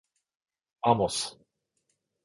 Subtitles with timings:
[0.81, 1.37] ばもす。